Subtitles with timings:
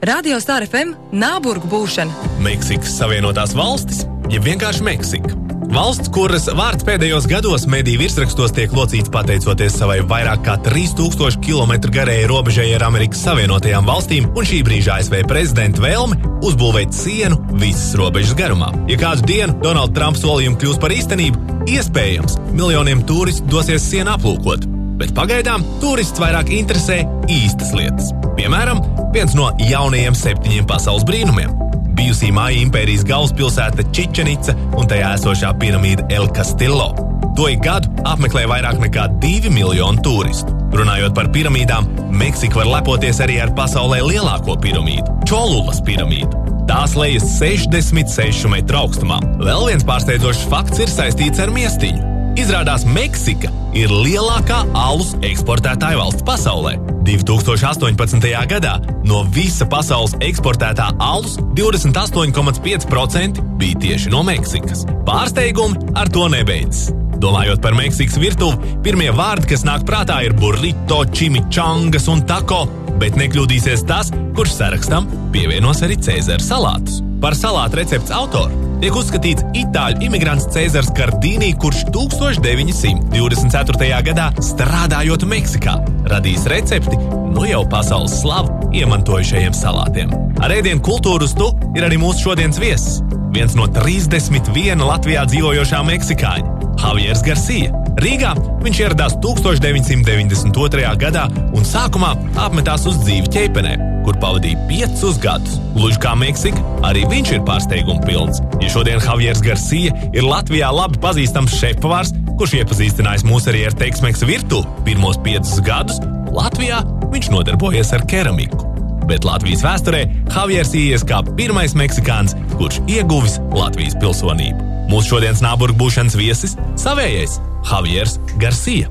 [0.00, 2.30] Radio Star FM Nāburgu būšana.
[2.40, 5.34] Meksikas Savienotās valstis, jeb vienkārši Meksika.
[5.70, 11.92] Valsts, kuras vārds pēdējos gados mediju virsrakstos tiek locīts pateicoties savai vairāk kā 3000 km
[11.92, 16.16] garējai robežai ar Amerikas Savienotajām valstīm un šī brīža ASV prezidenta vēlme
[16.48, 18.72] uzbūvēt sienu visas robežas garumā.
[18.88, 24.64] Ja kādu dienu Donalda Trumpa solījumi kļūs par īstenību, iespējams, miljoniem turistu dosies sienu aplūkot.
[25.00, 27.02] Bet pagaidām turists vairāk interesē
[27.32, 28.12] īstas lietas.
[28.36, 28.84] Piemēram,
[29.16, 31.60] viens no jaunajiem septiņiem pasaules brīnumiem
[32.00, 36.90] bijusī Māja impērijas galvaspilsēta Čičenica un tajā esošā piramīda El Castillo.
[37.38, 40.56] To ik gadu apmeklē vairāk nekā 2 miljoni turistu.
[40.74, 46.30] Runājot par piramīdām, Meksika var lepoties arī ar pasaulē lielāko piramīdu- Čolulas piramīdu.
[46.70, 49.18] Tās lejas 66 metru augstumā.
[49.42, 52.19] Vēl viens pārsteidzošs fakts ir saistīts ar miestiņu.
[52.38, 56.76] Izrādās, Meksika ir lielākā alus eksportētāja valsts pasaulē.
[57.06, 58.28] 2018.
[58.50, 58.76] gadā
[59.08, 64.86] no visa pasaules eksportētā alus 28,5% bija tieši no Meksikas.
[65.08, 66.92] Pārsteigumi ar to nebeidzas.
[67.20, 72.62] Domājot par Meksikas virtuvi, pirmie vārdi, kas nāk prātā, ir burrito, čimichangas un tako,
[73.02, 77.02] bet nekļūdīsies tas, kurš sarakstam pievienos arī Cēzara salātus.
[77.20, 83.90] Par salātu recepts autoru tiek uzskatīts itāļu imigrants Cēzars Kardīnī, kurš 1924.
[84.08, 85.74] gadā strādājot Meksikā,
[86.10, 86.96] radījis recepti
[87.30, 90.08] nu jau pasaules slavu iemantojušajiem salātiem.
[90.40, 93.19] Ar ēdienu kultūru uz tu ir arī mūsu šodienas viesis.
[93.30, 96.46] Viens no 31 Latvijā dzīvojošām meksikāņiem-
[96.82, 97.70] Javiers Garcia.
[98.00, 100.96] Rīgā viņš ieradās 1992.
[100.98, 105.60] gadā un sākumā apmetās uz dzīvi ķēpenē, kur pavadīja piecus gadus.
[105.76, 108.40] Gluži kā Meksika, arī viņš ir pārsteiguma pilns.
[108.60, 114.26] Ja šodien Javiers Garcia ir Latvijā labi pazīstams šefpavārs, kurš iepazīstinājis mūs arī ar Teksmeksa
[114.26, 116.02] virtuvi pirmos piecus gadus,
[116.34, 118.69] Latvijā viņš nodarbojies ar keramiku.
[119.10, 124.68] Bet Latvijas vēsturē Javiers ies kā pirmais meksikāns, kurš ieguvis Latvijas pilsonību.
[124.90, 126.54] Mūsu šodienas nāburgu būšanas viesis-
[126.84, 128.86] savējais Javiers Garcia.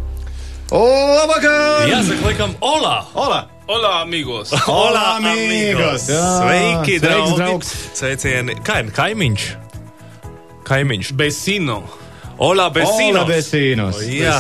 [0.70, 1.88] Labvakar!
[1.88, 3.08] Jāsaka, laikam, Ola!
[3.16, 3.48] Ola!
[3.70, 4.52] Hola, amigos!
[4.68, 6.10] Hola, amigos!
[6.12, 7.40] Jā, Sveiki, sveiks, draugi!
[7.40, 7.74] draugs.
[7.96, 8.60] Sveicieni!
[8.66, 9.48] Kā ir kaimiņš?
[10.68, 11.16] Kaimiņš.
[12.40, 13.20] Vecino!
[13.20, 13.98] Ola, Ola Besīnos!
[14.00, 14.00] Besīnos.
[14.08, 14.38] Jā.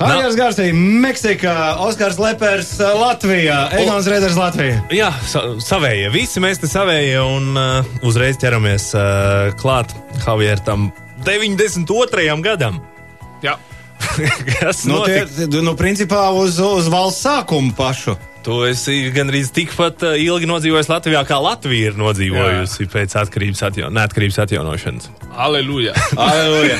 [0.00, 1.54] Hāņģis Garsī, Meksika,
[1.84, 4.78] Oskars Lepers, Latvijā, Egons Reders, Latvija.
[4.94, 6.08] Jā, sa savējie.
[6.14, 9.92] Visi mēs te savējie un uh, uzreiz ķeramies uh, klāt
[10.24, 10.88] Javiertam
[11.26, 12.40] 92.
[12.44, 12.80] gadam.
[13.44, 13.58] Jā,
[14.60, 15.60] Kas Nu, tie, notika?
[15.64, 18.16] nu, principā uz, uz valsts sākumu pašu.
[18.46, 22.90] Tu esi gandrīz tikpat uh, ilgi nodzīvojis Latvijā, kā Latvija ir nodzīvojusi Jā.
[22.92, 25.08] pēc atkarības, atjaun neatkarības atjaunošanas.
[25.34, 25.94] aleluja!
[26.28, 26.76] Aleluja!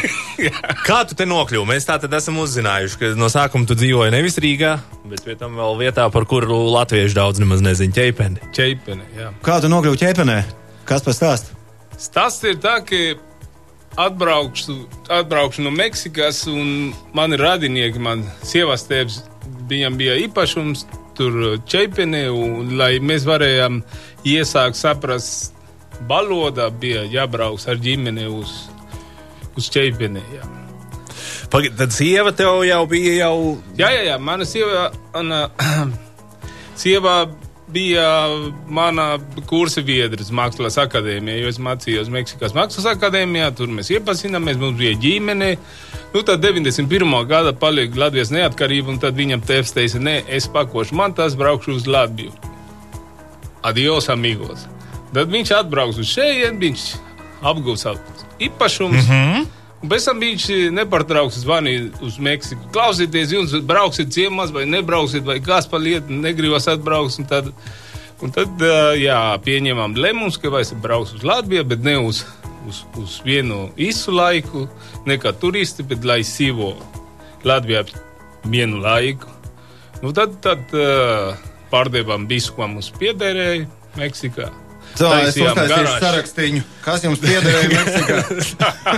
[0.86, 1.66] Kā tu te nokļuvi?
[1.66, 4.76] Mēs tā tad esam uzzinājuši, ka no sākuma tu dzīvoji nevis Rīgā,
[5.10, 8.52] bet pie tam vēl vietā, par kuru latviešu daudz nemaz nezina ķeipeni.
[8.54, 9.32] Čeipene, jā.
[9.42, 10.36] Kā tu nokļuvi ķēpenē?
[10.86, 11.50] Kas pastāst?
[11.98, 13.00] Stāsts ir tā, ka
[14.06, 14.76] atbraukšu,
[15.18, 19.18] atbraukšu no Meksikas un mani radinieki, man sievas tēvs,
[19.66, 23.80] viņam bija īpašums tur Čeipene, un lai mēs varējām
[24.26, 25.56] iesākt saprast
[26.08, 28.54] valodā, bija jābrauc ar ģimeni uz,
[29.56, 30.46] uz Čeipene, jā.
[31.50, 33.56] Pag tad sieva tev jau bija jau.
[33.78, 35.46] Jā, jā, jā, mana sieva, Ana,
[36.82, 37.20] sieva
[37.68, 38.28] bija
[38.68, 44.78] mana kursa biedrs Mākslas akadēmijā, jo es mācījos Meksikas Mākslas akadēmijā, tur mēs iepazināmies, mums
[44.78, 45.56] bija ģimene.
[46.14, 47.16] Nu, tad 91.
[47.28, 51.90] gada palika Latvijas neatkarība, un tad viņam tēvs teica, nē, es pakošu mantas, braukšu uz
[51.90, 52.32] Latviju.
[53.66, 54.68] Adios, amigos.
[55.14, 56.86] Tad viņš atbrauks uz šejienes, viņš
[57.46, 59.08] apgūs savus īpašumus.
[59.08, 59.46] Mm -hmm.
[59.90, 62.70] Pēc tam viņš nepārtraukti zvanīja uz Meksiku.
[62.74, 67.18] Klausieties, jums brauksiet ciemos, vai nebrauksiet, vai kas pa lietu, negribas atbraukt.
[67.20, 67.50] Un tad,
[68.24, 72.24] un tad ā, jā, pieņēmām lēmumus, ka vajag braukt uz Latviju, bet ne uz,
[72.68, 74.66] uz, uz vienu īsu laiku,
[75.06, 76.74] ne kā turisti, bet lai dzīvo
[77.46, 77.86] Latvijā
[78.48, 79.32] vienu laiku.
[80.02, 81.34] Nu, tad tad ā,
[81.72, 84.50] pārdevām visu, ko mums piederēja Meksikā.
[84.96, 85.98] Tā, es garāžu.
[86.02, 86.62] sarakstīņu.
[86.84, 88.16] Kas jums piederēja Meksikā?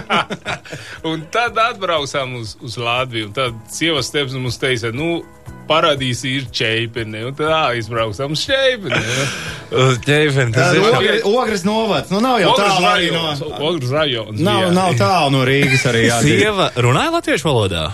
[1.11, 3.29] Un tad atbraucām uz, uz Latviju.
[3.31, 5.21] un Tad sievas tēvs mums teica, nu,
[5.69, 7.25] paradīze ir čeipene.
[7.29, 9.01] Un tad aizbraucām uz čeipeni.
[10.07, 10.87] Ķeipeni, tas ir.
[10.91, 12.13] Ogri- Ogres novads.
[12.15, 13.25] Nu, nav jau tālu arī no.
[13.71, 14.39] Ogres rajons.
[14.41, 14.75] Nav, bija.
[14.77, 16.07] nav tālu no Rīgas arī.
[16.25, 17.89] Sieva runāja latviešu valodā.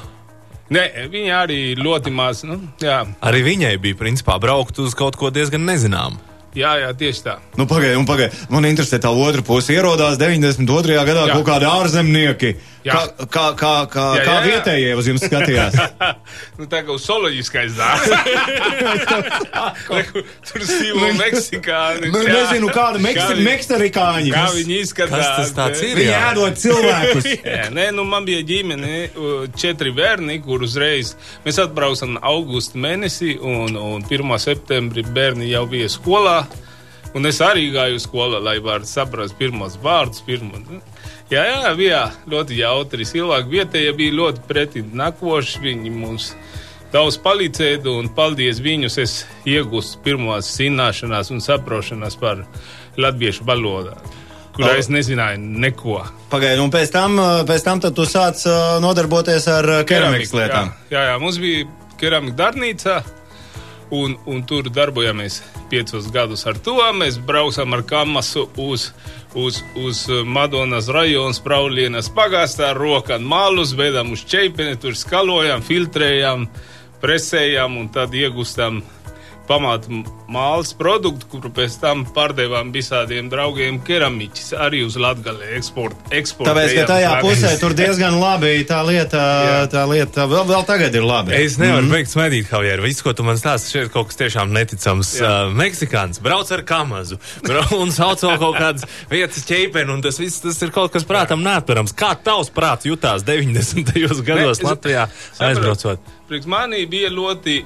[0.75, 2.41] Nē, viņa arī ļoti maz.
[2.49, 3.03] Nu, jā.
[3.23, 6.17] Arī viņai bija principā braukt uz kaut ko diezgan nezināmu.
[6.55, 7.33] Jā, jā, tieši tā.
[7.59, 8.37] Nu, pagaidi, nu, pagaidi.
[8.53, 9.75] Man interesē tā otra puse.
[9.75, 10.95] Ierodās 92.
[11.09, 11.35] gadā Jā.
[11.35, 12.55] kaut kādi ārzemnieki.
[12.85, 12.93] Jā.
[12.95, 14.45] Kā, kā, kā, kā, Jā, kā jā, jā.
[14.45, 15.77] vietējie uz jums skatījās?
[16.61, 18.13] nu, tā kā uz soloģiskais dārsts.
[20.51, 22.11] Tur sīvo meksikāni.
[22.13, 24.33] Nu, nezinu, kāda Kā meksta, viņi- mekstarikāņi.
[24.35, 25.25] Kā viņi izskatās.
[25.25, 25.89] Kas tas tāds ne?
[25.91, 25.97] ir?
[26.03, 26.21] Viņi Jā.
[26.33, 27.29] ēdot cilvēkus.
[27.55, 29.01] Jā, nē, nu man bija ģimene,
[29.59, 31.15] četri bērni, kur uzreiz
[31.47, 34.37] mēs atbraucām augusta mēnesī, un, un 1.
[34.45, 36.44] septembrī bērni jau bija skolā.
[37.15, 40.25] Un es arī gāju uz skolu, lai varētu saprast pirmos vārdus.
[40.27, 40.59] Pirmo.
[41.31, 42.01] Jā, jā, bija
[42.31, 43.07] ļoti jautri.
[43.07, 45.63] Cilvēki vietējie bija ļoti pretim nākoši.
[45.63, 46.33] Viņi mums
[46.95, 48.99] daudz palīdzēja, un paldies viņus.
[49.03, 49.17] Es
[49.47, 52.45] iegūstu pirmās zināšanas un saprošanas par
[52.99, 53.95] latviešu valodu,
[54.55, 56.03] kurā es nezināju neko.
[56.35, 60.75] Pagaidi, un pēc tam, uh, pēc tam tu sāc uh, nodarboties ar uh, keramikas lietām.
[60.91, 61.67] Jā, jā, jā, mums bija
[62.01, 63.03] keramika darbnīca.
[63.95, 65.37] Un, un tur darbojāmies
[65.71, 66.77] piecus gadus ar to.
[66.99, 68.89] Mēs braucām ar kamasu uz,
[69.39, 76.49] uz, uz Madonas rajonu, Spraulienas pagastā, rokām malus, vedam uz ķeipeni, tur skalojam, filtrējam,
[77.05, 78.83] presējam un tad iegūstam
[79.49, 85.99] pamatu mākslas produktu, kuru pēc tam pārdevām visādiem draugiem keramiķis arī uz Latgali eksportu.
[86.11, 89.61] Tāpēc, ka tajā pusē tur diezgan labi tā lieta, Jā.
[89.73, 91.37] tā lieta vēl, vēl tagad ir labi.
[91.37, 91.95] Es nevaru mm.
[91.95, 92.83] beigt smaidīt, Javier.
[92.85, 95.15] Viss, ko tu man stāsti, šeit kaut kas tiešām neticams.
[95.21, 95.31] Jā.
[95.47, 97.21] Uh, Meksikāns brauc ar kamazu
[97.83, 101.45] un sauc vēl kaut kādas vietas ķeipeni, un tas viss tas ir kaut kas prātam
[101.45, 101.95] neatperams.
[101.97, 103.95] Kā tavs prāts jutās 90.
[104.27, 105.09] gados es- Latvijā
[105.39, 106.15] aizbraucot?
[106.29, 107.61] Priekš manī bija ļoti.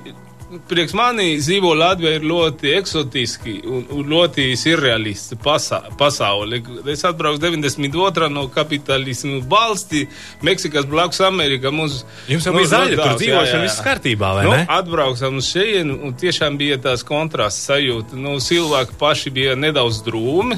[0.49, 6.63] Priekš manī dzīvo Latvija ir ļoti eksotiski un, un ļoti surrealisti pasa, pasauli.
[6.89, 8.31] Es atbraucu 92.
[8.33, 10.07] no kapitālismu valsti,
[10.49, 11.69] Meksikas blakus Amerikā.
[11.75, 11.99] Mums,
[12.33, 14.65] Jums jau bija zaļa, tur dzīvošana, viss kārtībā, vai Nu, ne?
[14.79, 18.17] atbraucām uz šejienu, un tiešām bija tās kontrasts sajūta.
[18.17, 20.57] Nu, cilvēki paši bija nedaudz drūmi.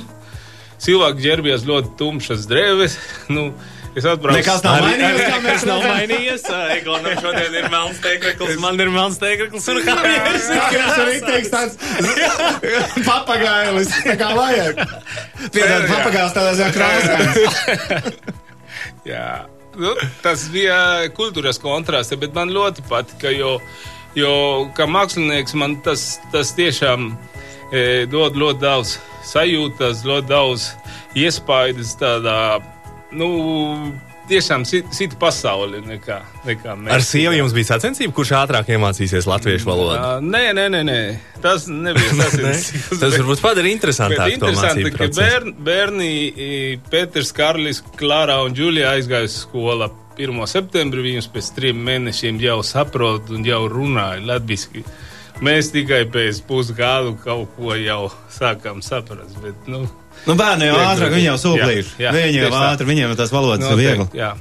[0.81, 2.95] Cilvēki ģērbjās ļoti tumšas drēbes.
[3.35, 3.51] Nu,
[3.99, 4.37] es atbraucu.
[4.39, 6.45] Nekas nav Arī- mainījies, arī kā mēs nekas nav mainījies.
[6.77, 11.51] Egonam šodien ir melns teikrekls, man ir melns teikrekls un Javieris ir Tas ir rīktīgs
[11.55, 11.75] tāds
[13.11, 14.83] papagailis, tā kā vajag.
[15.51, 18.21] Piedod, papagailis tādā ziņā krāsains.
[19.11, 19.27] Jā,
[19.81, 19.95] nu,
[20.25, 20.77] tas bija
[21.17, 23.57] kultūras kontrasts, bet man ļoti patika, jo,
[24.19, 24.33] jo
[24.77, 27.11] kā mākslinieks man tas, tas tiešām
[27.73, 28.99] e, dod ļoti daudz
[29.31, 30.69] sajūtas, ļoti daudz
[31.19, 32.37] iespaidas tādā,
[33.13, 33.29] nu,
[34.31, 36.93] tiešām cita pasauli nekā, nekā mēs.
[36.95, 40.27] Ar sievu jums bija sacensība, kurš ātrāk iemācīsies latviešu valodu?
[40.27, 40.99] Nē, nē, nē, nē.
[41.43, 42.29] Tas nebija Ne?
[42.29, 43.01] sasniegts.
[43.01, 46.11] Tas varbūt padara Bet interesantāk to interesanti, ka bērni, bērni
[46.91, 49.91] Pēters, Karlis, Klārā un Džulija aizgāja uz skolu
[50.21, 50.41] 1.
[50.53, 51.07] septembrī.
[51.11, 54.85] Viņus pēc trim mēnešiem jau saprot un jau runāja latviski.
[55.41, 59.39] Mēs tikai pēc pusgadu kaut ko jau sākām saprast.
[59.43, 59.87] Bet, nu,
[60.27, 61.93] Nu, bērni jau ātrāk, viņi jau sūplīši.
[62.13, 64.09] Viņi jau ātri, viņiem tās valodas ir viegli.
[64.19, 64.35] jā.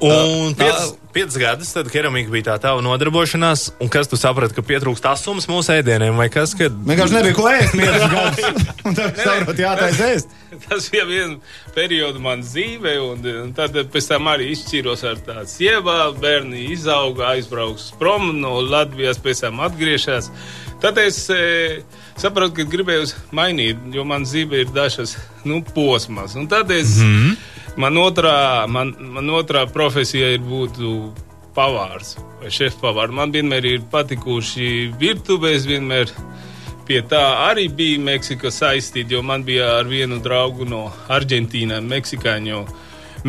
[0.00, 4.64] Un piecas, piecas gadus tad keramika bija tā tava nodarbošanās, un kas tu saprati, ka
[4.64, 8.78] pietrūkst asums mūsu ēdieniem, vai kas, kad Vienkārši nebija ko ēst piecus gadus.
[8.88, 10.32] Un tad saprot, jātais ēst.
[10.64, 15.52] Tas bija viens periods manā dzīvē, un, un tad pēc tam arī izšķīros ar tādu
[15.52, 15.98] sievu.
[16.20, 20.30] Bērni izauga, aizbrauks prom no Latvijas, pēc tam atgriežas.
[20.80, 21.82] Tad es e,
[22.16, 26.38] sapratu, ka gribēju mainīt, jo man dzīve ir dažas nu, posmas.
[26.40, 27.36] Un tad es, mm -hmm.
[27.76, 30.80] Man, otrā, man, man otrā profesija ir būt
[31.54, 33.14] pavārs vai šefpavārs.
[33.14, 36.10] Man vienmēr ir patikuši virtuves, vienmēr
[36.90, 42.64] Pie tā arī bija Meksika saistīta, jo man bija ar vienu draugu no Argentīnas, Meksikāņu.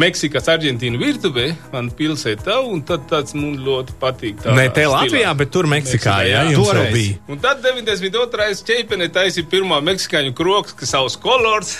[0.02, 4.42] Meksikas Argentīnu virtuvē, man pilsētā, un tad tāds man ļoti patīk.
[4.56, 5.04] ne te stilā.
[5.04, 6.58] Latvijā, bet tur Meksikā, Meksikā, jā, jā.
[6.58, 6.94] Toreiz.
[6.96, 7.20] bija.
[7.28, 8.66] Un tad 92.
[8.72, 11.76] ķēpene taisīja pirmā meksikāņu kroks, kas savs kolors.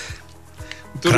[1.02, 1.16] Tur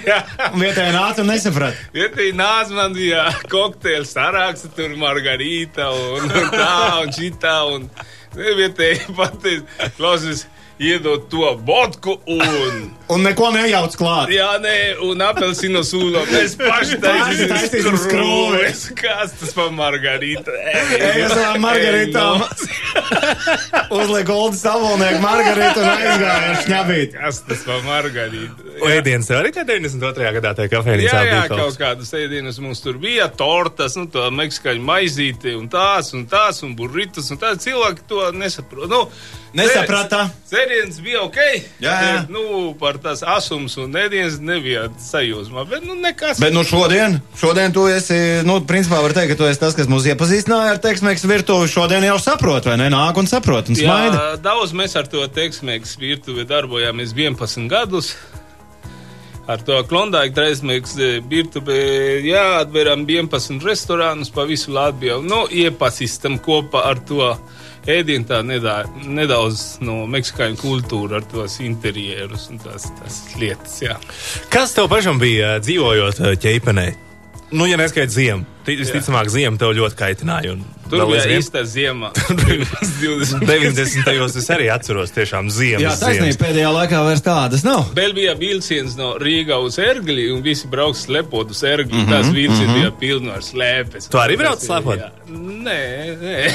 [0.08, 0.18] jā.
[0.50, 1.88] Un vietējā nāca un nesaprata.
[1.94, 7.56] Vietī nāca man bija kokteļa saraksts, tur margarīta un, un tā un šitā.
[7.76, 7.88] Un
[8.34, 9.68] vietēji pateic,
[9.98, 10.46] klausies,
[10.78, 12.90] iedod to vodku un.
[13.08, 14.30] Un neko nejauc klāt.
[14.32, 16.22] Jā, nē, un apelsīnu sūlo.
[16.30, 18.86] Mēs paši taisīsim skrūves.
[18.98, 20.54] Kas tas par margarītu?
[20.64, 22.46] Es savām margaritām.
[23.94, 27.18] Uzliek Oldu savolnieku margarītu un aizgāja ar šņabīt.
[27.20, 28.74] Kas tas par margarītu?
[28.88, 30.32] Ēdienas tev arī tajā 92.
[30.38, 34.84] gadā tajā kafejnīcā Jā, jā, kaut kādas ēdienas mums tur bija, tortas, nu, tā meksikāņu
[34.88, 38.88] maizīte, un tās, un tās, un burritus, un tā cilvēki to nesaprot.
[38.90, 39.06] Nu,
[39.54, 40.24] Nesaprata.
[40.50, 41.38] Sēž Dzēriens bija ok.
[41.82, 42.12] Jā, jā.
[42.24, 45.66] Bet, nu, par tās asums un ēdienas nebija sajūsmā.
[45.68, 46.40] Bet, nu, nekas.
[46.40, 48.16] Bet nu šodien, šodien tu esi,
[48.48, 51.68] nu, principā var teikt, ka tu esi tas, kas mūs iepazīstināja ar teksmēks virtuvi.
[51.68, 52.88] Šodien jau saprot, vai ne?
[52.94, 54.16] Nāk un saprot un smaida.
[54.16, 58.14] Jā, daudz mēs ar to teksmēks virtuvi darbojāmies 11 gadus.
[59.44, 60.94] Ar to klondāku dreizmēks
[61.28, 61.76] virtuvi,
[62.30, 65.18] jā, atveram 11 restorānus pa visu Latviju.
[65.20, 67.34] Nu, iepazīstam kopā ar to
[67.84, 73.98] ēdienu tā nedaudz no meksikāņu kultūra ar tos interjerus un tās, tās lietas, jā.
[74.52, 76.88] Kas tev pašam bija dzīvojot ā, ķeipenē?
[77.52, 80.52] Nu, ja neskaidrs ziemu, visticamāk, ziema tev ļoti kaitināja.
[80.52, 82.10] un Tur bija aizvien- īsta ziema.
[82.12, 83.46] 20.
[83.46, 84.04] 90.
[84.04, 85.82] gados es arī atceros tiešām ziemas.
[85.82, 87.84] Jā, taisnība pēdējā laikā vairs tādas nav.
[87.96, 91.92] Vēl bija vilciens no Rīgas uz Ergli, un visi brauks slepot uz Ergli.
[91.92, 94.08] Mhm, Mm -hmm, Tas vilciens bija pilns ar slēpes.
[94.10, 94.98] Tu arī brauc slepot?
[94.98, 95.10] jā.
[95.28, 96.36] Nē, nē.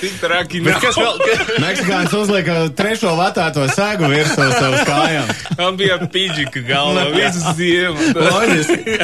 [0.00, 1.18] Tik traki kas vēl?
[1.64, 5.26] Meksikāns uzlika trešo vatēto sēgu virsū savas kājām.
[5.58, 7.98] Man bija pīģika galva visu ziemu.
[8.14, 8.98] Loģiski.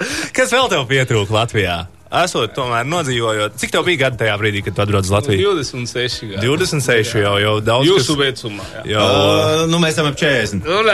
[0.36, 1.78] Kas vēl tev pietrūka Latvijā?
[2.10, 5.52] Esot tomēr nodzīvojot, cik tev bija gadi tajā brīdī, kad tu atbrauc uz Latviju?
[5.60, 6.42] 26 gadi.
[6.48, 7.86] 26 jau, jau daudz.
[7.86, 8.64] Jūsu kas- vecumā.
[8.80, 8.82] Jā.
[8.96, 10.66] Jau, Uh, nu, mēs esam ap 40.
[10.66, 10.82] Nu.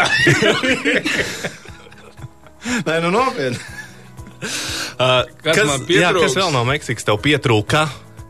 [2.86, 3.58] Nē, nu nopietni.
[4.98, 7.86] uh, Kas man jā, kas vēl no Meksikas tev pietrūka?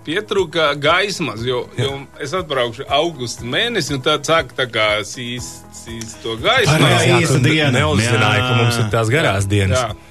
[0.06, 6.21] Pietrūka gaismas, jo, jo es atbraukšu augusta mēnesī, un tad sāk tā kā sīst, sīst
[6.23, 6.78] to gaismu.
[6.78, 7.73] Jā, īsa tu diena.
[7.80, 8.59] Neuzzināji, ka Jā.
[8.61, 9.80] mums ir tās garās dienas.
[9.83, 10.05] Jā.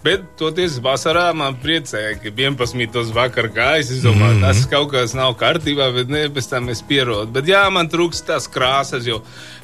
[0.00, 3.10] Bet toties vasarā man priecēja, ka 11.
[3.12, 3.90] vakar gājas.
[3.92, 4.44] Es domāju, mm.
[4.46, 7.28] tas kaut kas nav kārtībā, bet ne, pēc tam es pierodu.
[7.34, 9.18] Bet jā, man trūkst tās krāsas, jo,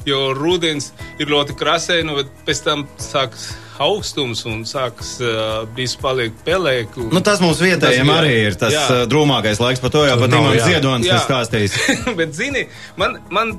[0.05, 3.47] jo rudens ir ļoti krasēni, bet pēc tam sāks
[3.81, 6.99] augstums un sāks uh, viss paliek pelēk.
[7.01, 7.09] Un...
[7.17, 8.85] Nu, tas mums vietējiem Tas arī ir tas jā.
[9.09, 10.67] drūmākais laiks, par to jau pat Imants.
[10.67, 11.79] Ziedonis ir stāstījis.
[12.19, 12.67] Bet, zini,
[13.01, 13.55] man, man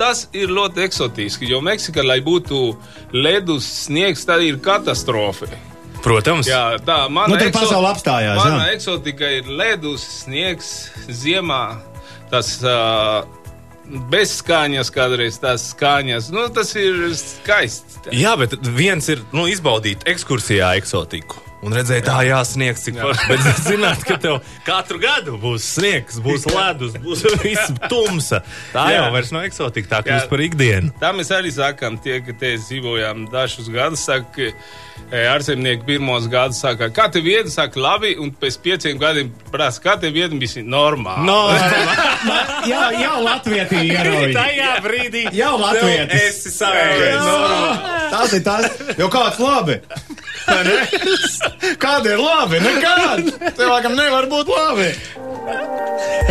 [0.00, 2.62] tas ir ļoti eksotiski, jo Meksikā, lai būtu
[3.16, 5.50] ledus sniegs, tad ir katastrofa.
[6.02, 6.48] Protams.
[6.50, 8.72] Jā, tā mana Nu, tur pasaule apstājās, Mana jā.
[8.76, 10.72] eksotika ir ledus, sniegs,
[11.06, 11.78] ziemā.
[12.32, 13.22] Tas uh,
[14.10, 16.30] bez skaņas, kādreiz tās skaņas.
[16.34, 18.12] Nu, tas ir skaisti.
[18.18, 21.51] Jā, bet viens ir nu, izbaudīt ekskursijā eksotiku.
[21.62, 23.26] Un redzēt, tā jāsniegs, cik forši.
[23.30, 28.40] Bet zināt, ka tev katru gadu būs sniegs, būs ledus, būs viss tumsa.
[28.72, 28.96] Tā Jā.
[28.96, 30.90] jau vairs nav eksotika, tā kļūst par ikdienu.
[30.98, 34.02] Tā mēs arī sakām, tie, ka te dzīvojām dažus gadus.
[34.02, 39.30] Saka, e, ārzemnieki pirmos gadus saka, kā tev vieta, saka, labi, un pēc pieciem gadiem
[39.52, 41.28] prasa, kā tev vieta bija normāli.
[41.30, 41.38] No,
[42.72, 44.34] Jā, jau Latvijā ierauj.
[44.40, 46.10] tajā brīdī Jau latvietis.
[46.10, 47.30] tev esi savējais.
[48.12, 49.78] Tas ir tas, jo kāds labi.
[51.82, 52.60] Kāda ir labi?
[52.62, 53.52] Nekāda.
[53.58, 54.90] Cilvēkam nevar būt labi.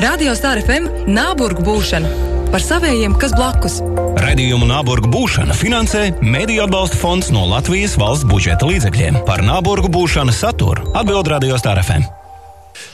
[0.01, 3.79] Radio Star FM Nāburgu būšana par savējiem, kas blakus.
[4.21, 9.21] Radījumu Nāburgu būšana finansē Mēdīļu atbalsta fonds no Latvijas valsts budžeta līdzekļiem.
[9.27, 12.03] Par Nāburgu būšanu saturu atbild Radio Star FM.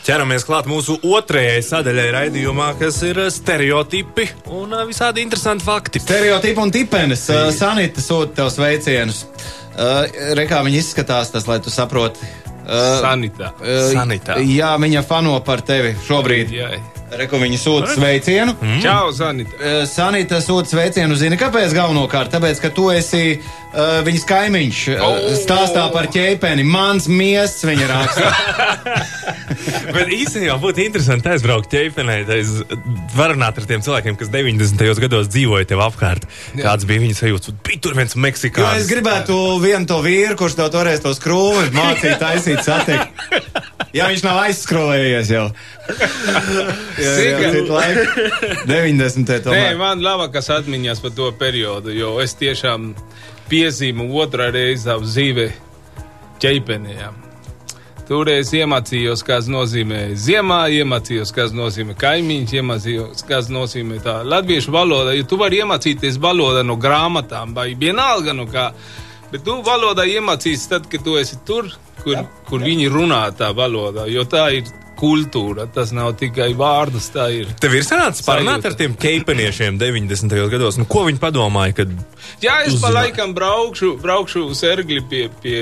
[0.07, 6.01] Ķeramies klāt mūsu otrajai sadaļai raidījumā, kas ir stereotipi un visādi interesanti fakti.
[6.03, 7.25] Stereotipi un tipenis.
[7.31, 9.25] Uh, Sanita sūta tev sveicienus.
[9.77, 10.07] Uh,
[10.37, 12.25] Rekā viņi izskatās, tas, lai tu saproti.
[12.67, 13.51] Uh, Sanitā.
[13.61, 14.39] uh, Sanitā.
[14.41, 16.49] Jā, viņa fano par tevi šobrīd.
[16.51, 16.71] Jā.
[17.07, 18.51] Reku viņa sūta sveicienu.
[18.59, 18.79] Mm.
[18.83, 19.55] Čau, Sanita.
[19.55, 22.33] Uh, Sanita sūta sveicienu, zini, kāpēc galvenokārt?
[22.33, 24.81] Tāpēc, ka tu esi uh, viņas kaimiņš.
[24.91, 25.29] Uh, Oh!
[25.39, 26.65] stāstā par ķēpeni.
[26.67, 28.31] Mans miests viņa raksta.
[29.95, 32.17] Bet īstenībā būtu interesanti aizbraukt ķēpenē.
[33.15, 34.83] Varbūt ar tiem cilvēkiem, kas 90.
[35.05, 36.27] gados dzīvoja tev apkārt.
[36.59, 37.55] Kāds bija viņa sajūta?
[37.67, 38.83] Bija tur viens Jo meksikānis.
[38.83, 43.15] es gribētu vienu to vīru, kurš tev toreiz to skrūvi mācīja taisīt satikt.
[43.95, 45.45] Ja viņš nav aizskrūvējies jau.
[47.03, 48.25] Jā, jā, laiku.
[48.71, 49.29] 90.
[49.29, 49.77] Nē, tomēr.
[49.79, 52.91] man labākās atmiņas par to periodu, jo es tiešām
[53.47, 55.47] piezīmu otrā reizi savu dzīvi
[56.43, 57.13] ķeipenijā.
[58.07, 65.15] Toreiz iemācījos, kas nozīmē ziemā, iemācījos, kas nozīmē kaimiņš, iemācījos, kas nozīmē tā latviešu valoda.
[65.17, 68.69] Jo tu vari iemācīties valodu no grāmatām vai vienalga no kā.
[69.27, 71.67] Bet tu valodā iemācīsies tad, kad tu esi tur,
[72.03, 75.67] kur, kur viņi runā tā valodā, jo tā ir kultūra.
[75.73, 77.51] Tas nav tikai vārdus, tā ir.
[77.61, 80.37] Tev ir sanācis parunāt ar tiem keipeniešiem 90.
[80.51, 80.79] gados.
[80.81, 81.77] Nu, ko viņi padomāja?
[81.81, 81.93] Kad...
[82.43, 85.61] Jā, es pa laikam braukšu, braukšu uz Ergli pie, pie,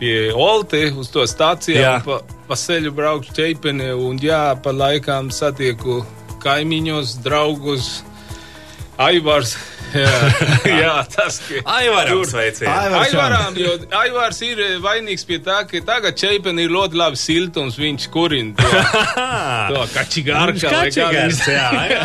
[0.00, 1.86] pie Olte, uz to stāciju.
[2.06, 6.02] Pa, pa ceļu braukšu ķeipeni un jā, pa laikam satieku
[6.44, 7.98] kaimiņos, draugus.
[8.98, 9.54] Aivārs
[9.94, 10.16] Jā,
[10.68, 11.62] jā tas ir.
[11.64, 12.20] Aivaram.
[12.20, 13.20] Aivars Čau.
[13.22, 17.78] Aivārām, jo Aivārs ir eh, vainīgs pie tā, ka tagad Čeipen ir ļoti labi siltums,
[17.80, 18.68] viņš kurina to,
[19.72, 22.04] to Kačigars, viņš- jā, jā.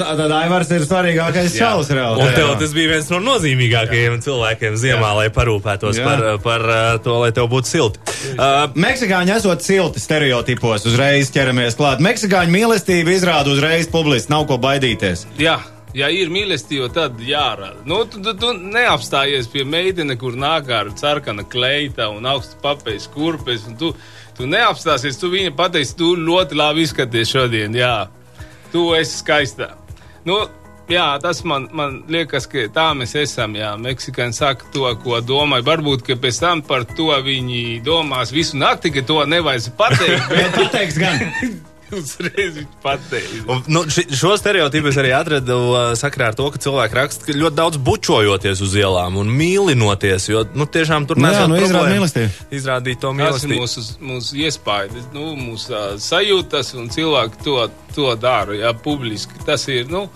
[0.00, 2.24] Tā- Tad Aivars ir svarīgākais čalis reāli.
[2.24, 6.06] Un tev tas bija viens no nozīmīgākajiem cilvēkiem ziemā, lai parūpētos Jā.
[6.08, 8.00] par, par uh, to, lai tev būtu silti.
[8.36, 12.00] Uh, Meksikāņi esot silti stereotipos, uzreiz ķeramies klāt.
[12.04, 15.26] Meksikāņu mīlestību izrāda uzreiz publiski, nav ko baidīties.
[15.42, 15.58] Jā.
[15.96, 17.80] Ja ir mīlestība, tad jārada.
[17.88, 23.08] Nu, tu, tu, tu neapstājies pie meitene, kur nāk ar sarkana kleita un augstu papējas
[23.14, 23.64] kurpes.
[23.70, 23.94] un Tu,
[24.36, 27.78] tu neapstāsies, tu viņa pateici, tu ļoti labi izskaties šodien.
[27.80, 28.10] Jā,
[28.74, 29.70] tu esi skaistā.
[30.28, 30.42] Nu,
[30.92, 33.56] jā, tas man, man liekas, ka tā mēs esam.
[33.56, 35.64] Jā, Meksikāņi saka to, ko domāju.
[35.70, 40.28] Varbūt, ka pēc tam par to viņi domās visu nakti, ka to nevajag pateikt.
[40.34, 41.24] Bet pateiks gan.
[41.94, 43.56] Uzreiz viņš pateica.
[43.70, 47.58] Nu, šo stereotipu es arī atradu uh, sakrā ar to, ka cilvēki raksta, ka ļoti
[47.60, 50.26] daudz bučojoties uz ielām un mīlinoties.
[50.32, 52.48] Jo nu, tiešām tur nesot nu, problēmu mīlestību.
[52.58, 53.60] Izrādīt to Tas ir mīlestību.
[53.62, 57.60] mūsu, mūsu iespējas, nu, mūsu uh, sajūtas, un cilvēki to,
[57.94, 58.58] to dara.
[58.58, 59.38] Jā, publiski.
[59.46, 59.86] Tas ir.
[59.92, 60.08] Nu,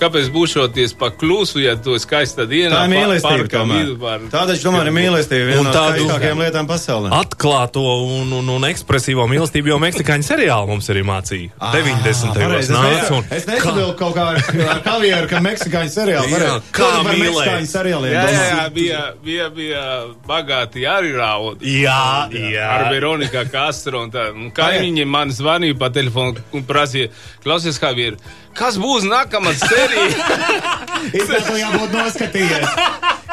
[0.00, 2.72] kāpēc būšoties pa klusu, ja esi skaista dienā?
[2.74, 3.44] Tā ir mīlestība.
[3.44, 3.92] parkā tomēr.
[4.00, 5.44] par- Tā taču tomēr ir mīlestība.
[5.44, 7.10] Un Viena no tādu- skaistākajām lietām pasaulē.
[7.20, 7.84] Atklāto
[8.20, 11.50] un, un, un ekspresīvo mīlestību jau meksikāņu seriāli mums arī mācīja.
[11.60, 12.30] 90.
[12.30, 13.10] Ah, gados Es, nāca.
[13.30, 16.40] ne, es nesaprotu kaut kā ar, kavieru, ka meksikāņu seriāli.
[16.72, 17.70] Kā par mīlēt?
[18.10, 18.50] Jā, jā, domā?
[18.50, 19.84] jā bija, bija, bija
[20.26, 21.76] bagāti arī raudi.
[21.84, 22.66] Jā, jā.
[22.70, 24.02] Ar Veroniku Castro.
[24.02, 24.30] un tā.
[24.34, 27.10] Un Kaimiņi man zvanīja pa telefonu un prasīja,
[27.44, 28.16] klausies, Javier,
[28.58, 30.08] kas būs nākamā sērija?
[31.12, 32.76] It kā tu jau būtu noskatījies.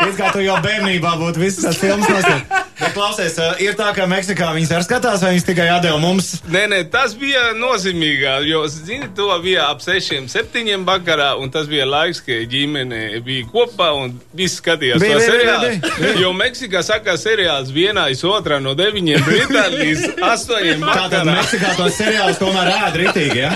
[0.08, 2.64] It kā tu jau bērnībā būtu visas tās filmas noskatījies.
[2.78, 6.28] Bet klausies, uh, ir tā, ka Meksikā viņas arī skatās, vai viņas tikai atdeva mums.
[6.46, 11.66] Nē, nē, tas bija nozīmīgāk, jo, zini, to bija ap sešiem, septiņiem vakarā, un tas
[11.72, 16.20] bija laiks, kad ģimene bija kopā un visi skatījās Bija, to seriālu.
[16.22, 21.38] Jo Meksikā saka seriāls vienā iz otrā no deviņiem rītā līdz astoņiem Tātad vakarā.
[21.40, 23.56] Meksikā tos seriālus tomēr ēd ritīgi, ja?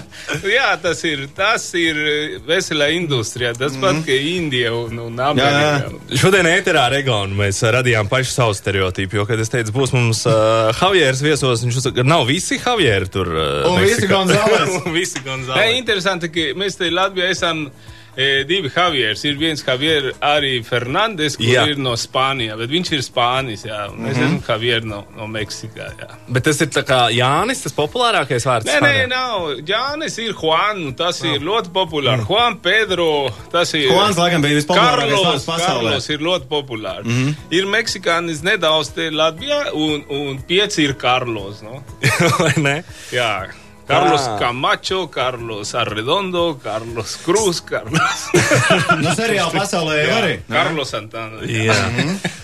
[0.49, 1.97] Jā, tas ir, tas ir
[2.47, 3.83] veselā industrijā, tas mm.
[3.83, 5.91] pat kā Indija un, un Amerikā.
[6.21, 10.23] Šodien ēterā Regonu mēs ā, radījām pašu savu stereotipu, jo, kad es teicu, būs mums
[10.29, 13.31] uh, Javieris viesos, viņš uzsaka, ka nav visi Javieri tur.
[13.31, 14.77] Uh, Un visi Gonzales.
[14.85, 15.79] Un visi Nē, Gonzales.
[15.79, 17.67] interesanti, ka mēs te Latvijā esam
[18.15, 19.23] e, divi Javieris.
[19.25, 23.83] Ir viens Javier arī Fernandes, kurš ir no Spānijas, bet viņš ir Spānis, jā.
[23.91, 26.09] Un es esmu Javier no, no Meksikā, jā.
[26.31, 28.69] Bet tas ir tā kā Jānis, tas populārākais vārds.
[28.69, 29.47] Nē, nē, nav.
[29.67, 32.27] Jānis ir Juan, tas ir ļoti populārs.
[32.29, 33.87] Juan Pedro, tas ir.
[33.91, 35.95] Juans, laikam, bija vispopulārākais Karlos, vārds pasaulē.
[35.95, 37.07] Karlos ir ļoti populārs.
[37.07, 37.49] Mm -hmm.
[37.57, 41.61] Ir meksikānis nedaudz te Latvijā, un, un pieci ir Karlos.
[41.61, 41.83] No?
[42.41, 42.83] Vai ne?
[43.11, 43.60] Jā.
[43.91, 44.37] Carlos Ah.
[44.39, 47.99] Camacho, Carlos Arredondo, Carlos Cruz, Carlos,
[49.01, 50.33] Nu, seriāli pasaulē jau arī.
[50.49, 51.41] Carlos Santana.
[51.45, 51.75] Jā.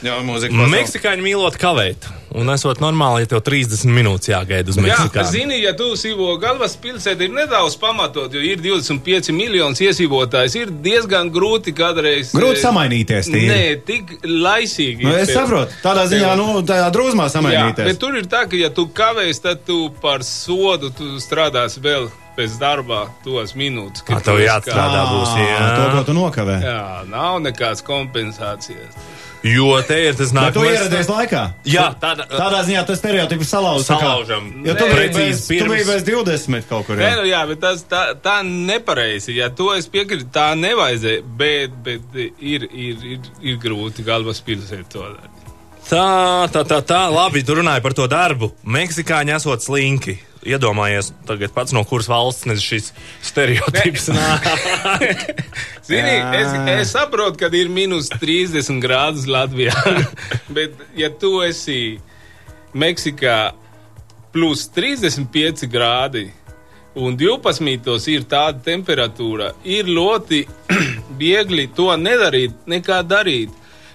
[0.05, 0.67] Jā, mūzika.
[0.71, 2.05] Meksikāņi mīlot kavēt.
[2.37, 5.29] Un esot normāli, ja tev 30 minūtes jāgaida uz Jā, Meksikānu.
[5.31, 10.57] zini, ja tu dzīvo galvaspilsētā, ir nedaudz pamatot, jo ir 25 miljonus iedzīvotājs.
[10.59, 12.33] Ir diezgan grūti kādreiz.
[12.35, 13.47] Grūti eh, samainīties tīri.
[13.49, 15.07] Nē, tik laisīgi.
[15.07, 15.39] Nu, es tev.
[15.47, 17.99] saprotu, tādā ziņā, nu, tādā drūzmā Jā, bet samainīties.
[18.03, 22.55] tur ir tā, ka ja tu kavēsi, tad tu par sodu tu strādāsi vēl pēc
[22.61, 24.03] darbā tos minūtes.
[24.05, 25.03] Kad tev tu esi jāatstrādā.
[25.11, 25.69] būs, jā.
[25.77, 26.57] To, ko tu nokavē.
[26.63, 28.97] Jā, nav nekādas kompensācijas.
[29.45, 30.73] Jo te ir tas Bet tu nākamais.
[30.73, 31.41] ieradies laikā.
[31.69, 32.25] Jā, tāda.
[32.27, 33.85] Tādā ziņā tas stereotips salauza.
[33.93, 34.47] tā kā- Salaužam.
[34.65, 36.95] Jo tu Nē, biji precīzi bez, tu pirms- biji bez 20 kaut kur.
[36.95, 37.15] Nē, Jā.
[37.21, 39.35] nu jā, bet tas tā, tā nepareizi.
[39.35, 41.21] Ja to es piekrītu, tā nevajadzēja.
[41.37, 42.01] Bet, bet
[42.41, 45.33] ir, ir, ir, ir grūti galvaspilsēt to darīt.
[45.87, 48.51] Tā, tā, tā, tā, labi, tu runāji par to darbu.
[48.65, 50.17] Meksikāņi esot slinki.
[50.47, 52.91] Iedomājies, tagad pats no kuras valsts nes šis
[53.25, 54.47] stereotips nāk.
[55.87, 59.75] Zini, es, es saprotu, ka ir minus 30 grādus Latvijā.
[60.55, 61.97] bet, ja tu esi
[62.77, 63.37] Meksikā
[64.35, 66.27] plus 35 grādi
[66.97, 70.43] un 12 ir tāda temperatūra, ir ļoti
[71.21, 73.53] viegli to nedarīt, nekā darīt.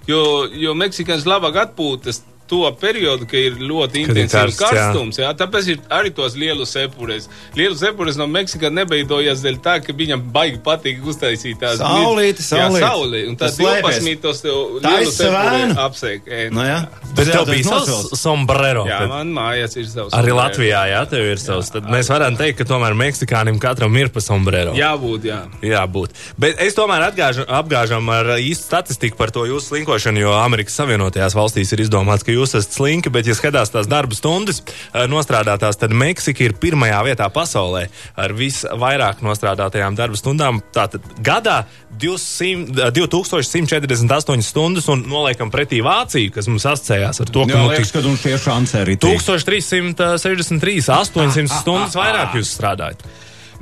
[0.08, 4.68] Jo, jo Meksikāns labāk atpūtas to periodu, kad ir ļoti intensīvs karsts, jā.
[4.68, 5.20] karstums.
[5.22, 5.30] Jā.
[5.38, 7.28] Tāpēc ir arī tos lielus sepures.
[7.56, 12.44] Lielus sepures no Meksikas nebeidojas dēļ tā, ka viņam baigi patīk uztaisīt tās saulīti.
[12.44, 13.22] saulē.
[13.30, 14.02] Un slēpies.
[14.02, 15.78] 12 tos tev Taisi lielu sev sepuri ēnu.
[15.86, 16.28] apsēk.
[16.28, 16.54] ēnu.
[16.58, 16.78] Nu, jā.
[17.12, 18.84] Bet tev tas bija savs sombrero.
[18.90, 20.12] Jā, man mājās ir savs.
[20.12, 20.38] Arī sombrero.
[20.42, 21.72] Latvijā, jā, tev ir savs.
[21.72, 24.76] Tad mēs varam teikt, ka tomēr Meksikānim katram ir pa sombrero.
[24.76, 25.40] Jābūt, jā.
[25.64, 26.16] Jābūt.
[26.40, 31.36] Bet es tomēr atgāžu, apgāžam ar īstu statistiku par to jūsu slinkošanu, jo Amerikas Savienotajās
[31.38, 35.04] valstīs ir izdomāts, ka jūs jūs esat slinki, bet, ja skatās tās darba stundas uh,
[35.10, 37.86] nostrādātās, tad Meksika ir pirmajā vietā pasaulē
[38.18, 40.60] ar visvairāk nostrādātajām darba stundām.
[40.74, 41.62] Tātad gadā
[42.02, 47.72] 200, 2148 stundas un noliekam pretī Vāciju, kas mums asociējās ar to, ka Jā, nu,
[47.72, 53.04] liekas, ka mums tieši šansē arī 1363, 800 stundas vairāk jūs strādājat.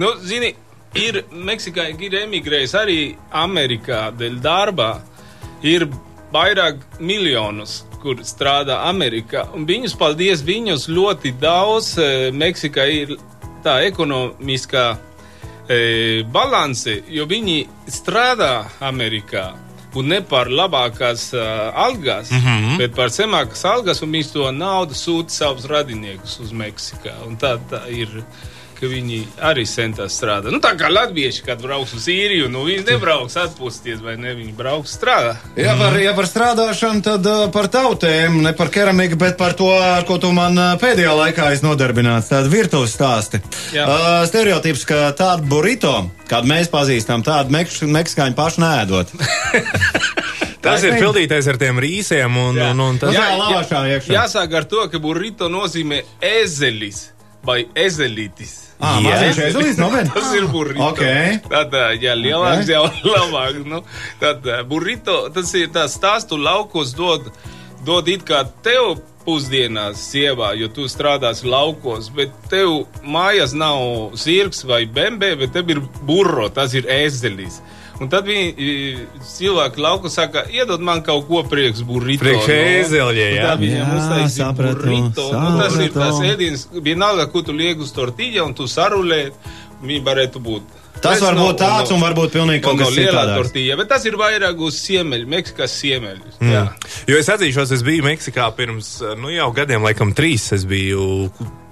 [0.00, 0.54] Nu, zini,
[0.96, 3.00] ir Meksikā ir emigrējis arī
[3.36, 4.92] Amerikā dēļ darba.
[5.66, 5.84] Ir
[6.32, 9.46] vairāk miljonus, kur strādā Amerikā.
[9.54, 11.98] Un viņus, paldies, viņus ļoti daudz.
[11.98, 13.16] eh, Meksikā ir
[13.64, 14.84] tā ekonomiskā
[15.68, 19.50] e, balanse, jo viņi strādā Amerikā.
[19.94, 22.76] Un ne par labākās uh, algas, mm -hmm.
[22.78, 27.10] bet par zemākas algas, un viņš to naudu sūta savus radiniekus uz Meksiku.
[27.40, 28.22] Tā, tā ir,
[28.80, 30.52] ka viņi arī centās strādāt.
[30.54, 34.32] Nu, tā kā latvieši, kad brauks uz īriju, nu viņi nebrauks atpūsties, vai ne?
[34.38, 35.42] Viņi brauks strādāt.
[35.60, 39.56] Ja par, ja par strādāšanu, tad uh, par tavu tēmu, ne par keramiku, bet par
[39.58, 42.30] to, ar ko tu man uh, pēdējā laikā esi nodarbināts.
[42.32, 43.42] Tāda virtuves stāsti.
[43.76, 43.84] Jā.
[43.84, 45.94] Uh, stereotips, ka tādu burrito,
[46.30, 49.14] kādu mēs pazīstam, tādu meks meksikāņu pašu nēdot.
[50.60, 52.72] Tas ir pildītais ar tiem rīsiem, un, Jā.
[52.74, 54.12] un, un tas Jā, lavašā iekšā.
[54.12, 57.06] Jāsāk ar to, ka burrito nozīmē ezelis
[57.46, 58.69] vai ezelītis.
[58.80, 59.10] Ah, Jā.
[59.12, 59.38] maziņš?
[60.14, 60.86] Tas ir burrito.
[60.88, 61.02] Ok.
[61.50, 62.70] Tad, ja lielāks, Ok.
[62.72, 63.60] jau labāk.
[63.68, 63.82] Nu,
[64.20, 67.28] tad burrito, tas ir tas stāstu laukos dod,
[67.84, 74.64] dod it kā tev pusdienās sievā, jo tu strādāsi laukos, bet tev mājās nav zirgs
[74.64, 77.60] vai bembē, bet tev ir burro, tas ir ezelis.
[78.00, 82.24] Un tad viņi cilvēki lauku saka, iedod man kaut ko priekš burrito.
[82.24, 83.42] Priekš ezeļa, jā.
[83.44, 85.26] Tā viņam Jā, uztaisīja sapratu, burrito.
[85.36, 89.26] Nu, tas ir tas ēdiens, vienalga, ko tu liek uz tortilla un tu sarulē,
[89.84, 90.76] viņi varētu būt.
[91.00, 93.38] Tas var būt tāds un varbūt pilnīgi kaut kas citādāks.
[93.38, 96.40] tortilla, bet tas ir vairāk uz siemeļu, Meksikas siemeļus.
[96.42, 96.50] Mm.
[96.52, 96.64] Jā.
[97.08, 100.50] Jo es atzīšos, es biju Meksikā pirms nu, jau gadiem, laikam, trīs.
[100.56, 101.30] Es biju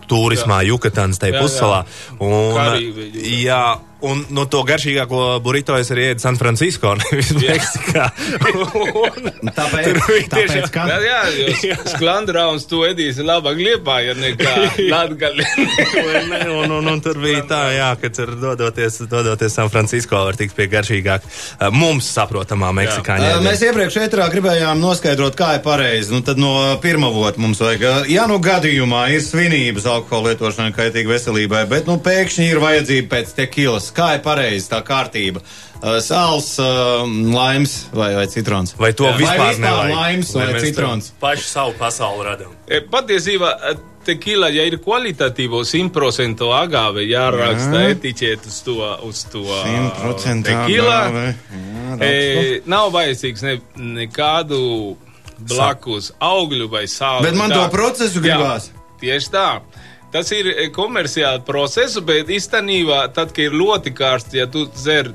[0.09, 1.45] turismā, Jukatānas tajā Jā, jā.
[1.45, 1.81] pussalā.
[2.25, 3.11] Un, Karībi.
[3.43, 3.61] jā,
[4.07, 8.09] un no to garšīgāko burrito es arī ēdu San Francisco, nevis Meksikā.
[8.59, 10.85] Un- Tāpēc, Tur bija tāpēc tiešām- ka...
[11.03, 14.55] Jā, jo sklandrāums tu ēdīsi labāk liepā, ja nekā
[14.91, 15.45] latgali.
[16.29, 16.41] Ne?
[16.53, 20.55] un, un, un tur bija tā, jā, ka tur dodoties, dodoties San Francisco var tikt
[20.59, 23.29] pie garšīgāk eh, mums saprotamā meksikāņu.
[23.39, 26.13] Ā, Mēs iepriekš ētrā gribējām noskaidrot, kā ir pareizi.
[26.15, 27.83] Nu, tad no pirmā vota mums vajag.
[27.89, 33.11] ā, Ja nu gadījumā ir svinības alkohola lietošana kaitīga veselībai, bet nu pēkšņi ir vajadzība
[33.17, 35.43] pēc tekilas, kā ir pareizi tā kārtība?
[35.79, 36.69] Ā, Sāls, ā,
[37.35, 38.75] laims vai, vai citrons?
[38.79, 39.17] Vai to Jā.
[39.21, 41.13] vispār, vai vispār laims vai, mēs citrons?
[41.23, 42.53] Paši savu pasauli radām.
[42.67, 43.53] E, Patiesībā
[44.09, 50.97] tekila, ja ir kvalitatīvo 100% agāve, jāraksta etiķēt uz to, uz to 100% tekila.
[51.09, 51.35] agave.
[51.53, 54.97] Jā, E, nav vajadzīgs ne, nekādu
[55.39, 57.25] blakus augļu vai sāli.
[57.29, 57.63] Bet man Tā.
[57.63, 58.69] to procesu gribās.
[58.71, 59.47] Jā, tieši tā.
[60.13, 65.13] Tas ir e, komerciāli process, bet īstenībā, tad, kad ir ļoti karsts, ja tu dzer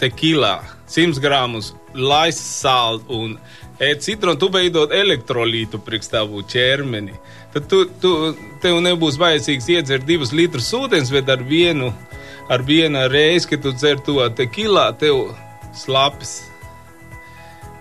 [0.00, 0.58] tekilā
[0.90, 3.36] 100 gramus laist sāli un
[3.82, 7.16] ēd citronu, tu veidot elektrolītu priekš tavu ķermeni.
[7.54, 8.12] Tad tu, tu,
[8.62, 11.92] tev nebūs vajadzīgs iedzert divus litrus ūdens, bet ar vienu,
[12.50, 15.30] ar vienu reizi, kad tu dzer to tekilā, tev
[15.78, 16.42] slapis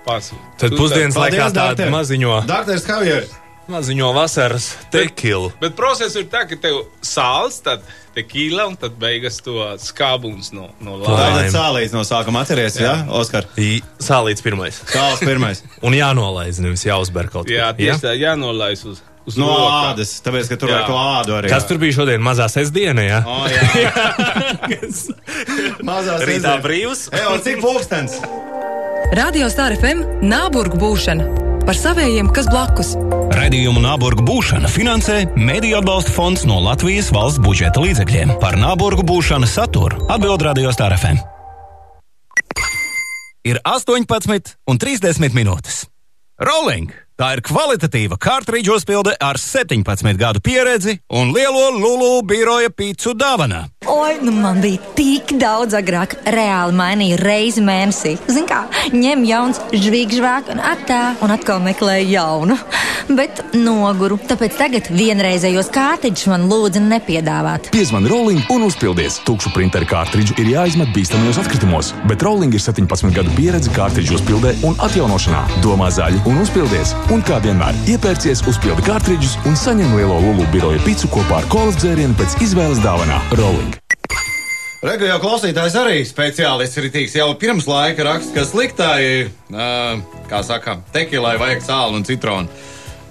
[0.08, 0.58] pasūta.
[0.64, 3.40] Tad pusdienas laikā tādu maziņo, Dārtais Havieris.
[3.72, 5.52] Maziņo vasaras tekilu.
[5.62, 7.84] Bet process ir tā, ka tev sāls, tad
[8.16, 11.38] tekīla un tad beigas to skābums no, no Tātad lāņa.
[11.40, 11.54] Laim.
[11.56, 13.08] sālīs no sākuma atceries, jā, ja?
[13.10, 13.48] Oskar?
[13.58, 14.82] I- Sālīts pirmais.
[14.92, 15.64] Sāls pirmais.
[15.86, 17.80] Un jānolaiž, nevis jāuzber kaut Jā, kas.
[17.80, 19.94] tieši tā jānolaiž uz, uz No roka.
[19.94, 20.82] ādas, tāpēc, ka tur Jā.
[20.84, 21.50] vajag to ādu arī.
[21.56, 22.22] Kas tur bija šodien?
[22.22, 23.24] Mazā sestdiena, jā?
[23.26, 23.64] O, jā.
[25.90, 26.64] Mazās Rītā reizēs.
[26.68, 27.06] brīvs.
[27.18, 28.20] Evo, cik pulkstens?
[29.14, 32.94] Radio Star FM Nāburgu būšana par savējiem, kas blakus.
[33.34, 38.36] Radījumu Nāburgu būšana finansē Mēdīļu atbalsta fonds no Latvijas valsts budžeta līdzekļiem.
[38.44, 41.22] Par Nāburgu būšanu saturu atbild Radio Star FM.
[43.44, 45.84] Ir 18 un 30 minūtes.
[46.40, 46.92] Rolling!
[47.14, 53.68] Tā ir kvalitatīva kārtridžu uzpilde ar 17 gadu pieredzi un lielo Lulu biroja pīcu dāvanā.
[53.94, 56.16] Oi, nu man bija tik daudz agrāk.
[56.34, 58.16] Reāli mainīja reizi mēnesī.
[58.26, 62.58] Zini, kā ņem jauns, žvīgžvāk, un attā, un atkal meklēja jaunu.
[63.20, 64.18] Bet noguru.
[64.30, 67.70] Tāpēc tagad vienreizējos kārtiņus man lūdzu nepiedāvāt.
[67.76, 69.20] Piezvani Rolling un uzpildies.
[69.28, 74.56] Tukšu printeru kārtridžu ir jāizmet bīstamajos atkritumos, bet Rolling ir 17 gadu pieredze kārtridžu uzpildē
[74.66, 75.44] un atjaunošanā.
[75.62, 76.96] Domā zaļi un uzpildies.
[77.14, 81.78] Un kā vienmēr, iepērcies uzpildi kārtridžus un saņem lielo Lulu biroja picu kopā ar kolas
[81.84, 83.83] dzērienu pēc izvēles dāvanā Rolling.
[84.84, 89.30] Rega jau klausītājs arī speciālists ritīgs jau pirms laika raksta, ka sliktāji,
[90.28, 92.52] kā saka, tekilai vajag sāli un citronu.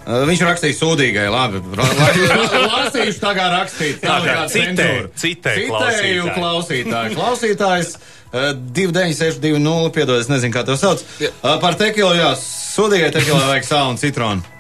[0.03, 1.63] Viņš rakstīja sūdīgai, labi.
[1.79, 4.03] Lasīšu tā kā rakstīts.
[4.03, 7.15] Tā kā citē, citē Citēju klausītāju.
[7.17, 11.07] Klausītājs uh, 29620, piedod, es nezinu, kā tev sauc.
[11.41, 14.52] Par tekilu, jā, sūdīgai tekilai vajag sāli un citronu.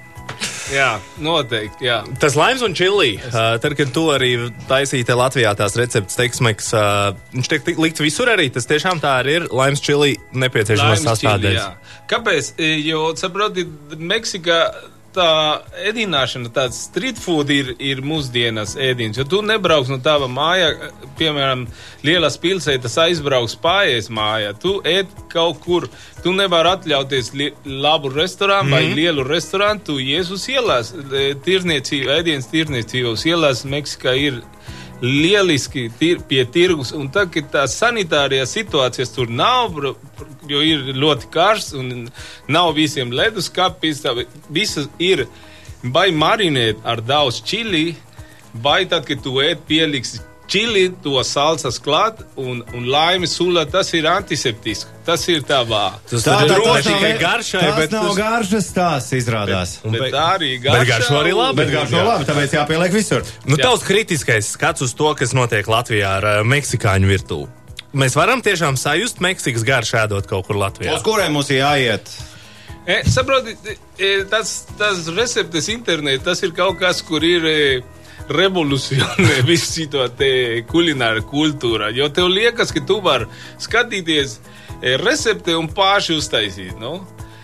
[0.70, 0.90] Jā,
[1.22, 1.86] noteikti.
[1.88, 2.02] Jā.
[2.22, 3.16] Tas laims un čili.
[3.18, 4.30] Uh, tad, kad tu arī
[4.70, 8.46] taisīji te Latvijā tās receptes, teksmeks, uh, viņš tiek likts visur arī.
[8.54, 9.48] Tas tiešām tā arī ir.
[9.52, 11.98] Laims čili nepieciešamās sastāvdaļas.
[12.12, 12.52] Kāpēc?
[12.86, 13.66] Jo, saproti,
[13.98, 14.60] Meksikā
[15.14, 15.28] tā
[15.88, 19.18] ēdināšana, tāds street food ir, ir mūsdienas ēdiens.
[19.20, 21.66] Jo tu nebrauks no tava mājā, piemēram,
[22.06, 24.54] lielās pilsētas aizbrauks pārējais mājā.
[24.62, 25.88] Tu ēd kaut kur,
[26.24, 30.92] tu nevari atļauties li labu restorānu mm vai lielu restorānu, tu ies uz ielās.
[30.92, 34.40] E, Tirzniecība, ēdienas tirzniecība uz ielās Meksikā ir
[35.02, 36.92] lieliski tir, pie tirgus.
[36.96, 39.76] Un tā, ka tā sanitārajā situācijas tur nav,
[40.48, 42.06] jo ir ļoti karsts un
[42.48, 44.04] nav visiem leduskapis,
[44.50, 45.26] visas ir
[45.82, 47.96] vai marinēt ar daudz čili,
[48.54, 53.92] vai tad, kad tu ēd pieliksi čili, to salsas klāt un, un laimi sula, tas
[53.96, 54.90] ir antiseptisks.
[55.06, 55.86] Tas ir tā vā.
[56.10, 59.70] Tas Tā, ir tā, tas nav- tikai garšai, tas bet nav tas- garšas tās izrādās.
[59.82, 60.88] Bet be- tā arī Bet garšā.
[60.92, 61.56] garšo arī labi.
[61.62, 62.04] Bet garšo Jā.
[62.06, 63.24] labi, tāpēc jāpieliek visur.
[63.46, 63.62] Nu, Jā.
[63.64, 67.48] tavs kritiskais skats uz to, kas notiek Latvijā ar uh, meksikāņu virtuvi.
[67.94, 70.94] Mēs varam tiešām sajust Meksikas garšu ēdot kaut kur Latvijā.
[70.94, 72.06] Uz kuriem mums jāiet?
[72.86, 73.52] E, saproti,
[73.98, 77.58] e, tas, tas receptes internetā, tas ir kaut kas, kur ir e,
[78.28, 81.90] revolucionē visu te kulināru kultūru.
[81.94, 83.26] Jo tev liekas, ka tu vari
[83.58, 84.38] skatīties
[84.82, 86.78] e, recepti un paši uztaisīt.
[86.80, 87.00] Nu?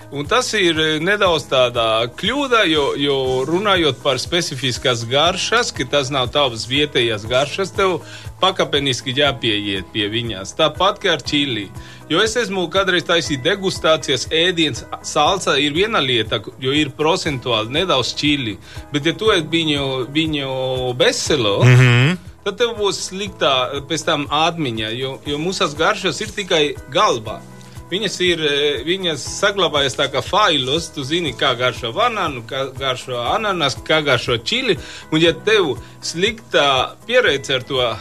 [0.09, 6.31] Un tas ir nedaudz tādā kļūda, jo, jo runājot par specifiskas garšas, ka tas nav
[6.33, 7.99] tavas vietējās garšas, tev
[8.41, 10.55] pakāpeniski jāpieiet pie viņas.
[10.57, 11.67] Tāpat kā ar čili.
[12.09, 18.15] Jo es esmu kādreiz taisījis degustācijas ēdienas, salsa ir viena lieta, jo ir procentuāli nedaudz
[18.17, 18.57] čili.
[18.93, 20.49] Bet, ja tu ēd viņu, viņu
[20.97, 22.17] veselo, mm -hmm.
[22.47, 27.41] tad tev būs sliktā pēc tam atmiņa, jo, jo mūsu garšas ir tikai galvā.
[27.91, 33.17] Viņas ir, eh, viņas saglabājas tā kā failos, tu zini, kā garšo banānu, kā garšo
[33.17, 34.77] ananas, kā garšo čili.
[35.13, 37.97] Un ja tev slikta pieredze ar to,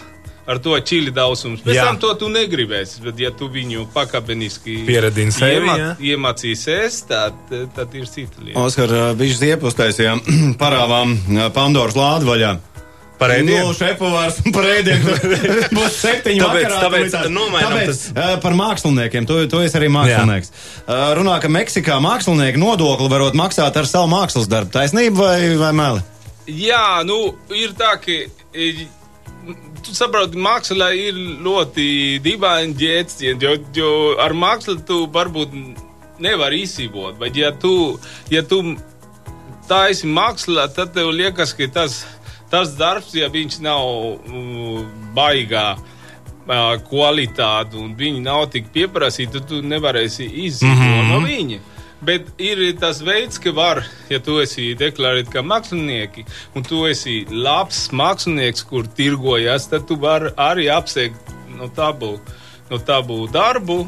[0.48, 1.86] ar to čili daudzums, pēc Jā.
[1.90, 3.02] tam to tu negribēsi.
[3.04, 5.90] Bet ja tu viņu pakāpeniski Pieradini sevi, iemā- jā.
[6.14, 7.36] iemācīsies, tad,
[7.76, 8.60] tad ir cita lieta.
[8.64, 10.24] Oskar, viņš ziepu uztaisījām
[10.64, 11.18] parāvām
[11.56, 12.56] Pandoras lādi vaļā.
[13.18, 13.64] Par ēdienu?
[13.66, 15.16] Nu, šefpavārs par ēdienu.
[15.78, 16.82] Būs septiņi Tāpēc- vakarā.
[16.86, 19.26] tāpēc tā- nomainām tāpēc, tas- Par māksliniekiem.
[19.26, 20.52] Tu, tu esi arī mākslinieks.
[20.86, 21.00] Jā.
[21.18, 24.70] Runā, ka Meksikā mākslinieki nodokli varot maksāt ar savu mākslas darbu.
[24.78, 26.06] Taisnība vai, vai meli?
[26.48, 28.22] Jā, nu, ir tā, ka.
[29.86, 31.88] Tu saproti, mākslā ir ļoti
[32.24, 35.54] dīvaini ģēcieni, jo, jo ar mākslu tu varbūt
[36.24, 37.18] nevari izdzīvot.
[37.22, 37.72] Bet, ja tu,
[38.34, 38.62] ja tu
[39.70, 42.02] taisi mākslā, tad tev liekas, ka tas,
[42.52, 44.84] tas darbs, ja viņš nav uh,
[45.16, 51.12] baigā uh, kvalitāte un viņi nav tik pieprasīti, tad tu nevarēsi izdzīvot mm -hmm.
[51.14, 51.60] no viņa.
[52.02, 53.82] Bet ir tas veids, ka var,
[54.12, 59.98] ja tu esi deklarēts kā mākslinieki, un tu esi labs mākslinieks, kur tirgojas, tad tu
[60.02, 62.20] vari arī apsegt no tabu,
[62.70, 63.88] no tabu darbu.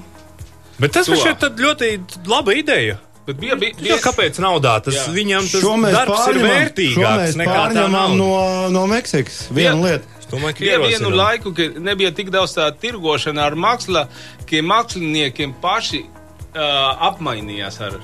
[0.80, 1.94] Bet tas ir tad ļoti
[2.26, 2.98] laba ideja.
[3.30, 4.80] Bet bija, bija, Jo, kāpēc naudā?
[4.82, 5.10] Tas Jā.
[5.14, 8.16] viņam tas darbs ir vērtīgāks nekā tā nauda.
[8.18, 9.44] no, no Meksikas.
[9.54, 9.84] Viena Jā.
[9.84, 10.16] lieta.
[10.32, 14.04] Domāju, ka Bija vienu laiku, kad nebija tik daudz tā tirgošana ar mākslu,
[14.50, 16.04] ka māksliniekiem paši
[16.54, 18.00] uh, apmainījās ar,